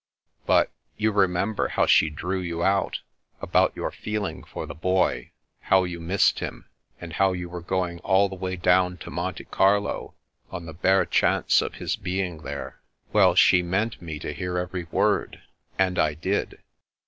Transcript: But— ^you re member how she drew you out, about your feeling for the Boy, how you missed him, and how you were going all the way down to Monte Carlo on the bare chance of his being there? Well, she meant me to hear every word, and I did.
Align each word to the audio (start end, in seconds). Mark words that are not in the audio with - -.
But— 0.47 0.71
^you 0.99 1.15
re 1.15 1.27
member 1.27 1.67
how 1.67 1.85
she 1.85 2.09
drew 2.09 2.39
you 2.39 2.63
out, 2.63 3.01
about 3.39 3.75
your 3.75 3.91
feeling 3.91 4.43
for 4.43 4.65
the 4.65 4.73
Boy, 4.73 5.29
how 5.59 5.83
you 5.83 5.99
missed 5.99 6.39
him, 6.39 6.65
and 6.99 7.13
how 7.13 7.33
you 7.33 7.47
were 7.49 7.61
going 7.61 7.99
all 7.99 8.27
the 8.27 8.33
way 8.33 8.55
down 8.55 8.97
to 8.97 9.11
Monte 9.11 9.43
Carlo 9.45 10.15
on 10.49 10.65
the 10.65 10.73
bare 10.73 11.05
chance 11.05 11.61
of 11.61 11.75
his 11.75 11.95
being 11.97 12.39
there? 12.41 12.81
Well, 13.13 13.35
she 13.35 13.61
meant 13.61 14.01
me 14.01 14.17
to 14.17 14.33
hear 14.33 14.57
every 14.57 14.85
word, 14.85 15.43
and 15.77 15.99
I 15.99 16.15
did. 16.15 16.63